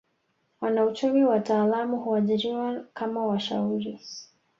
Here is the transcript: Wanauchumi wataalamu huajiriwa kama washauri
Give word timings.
Wanauchumi 0.61 1.23
wataalamu 1.23 1.99
huajiriwa 1.99 2.81
kama 2.93 3.25
washauri 3.25 3.99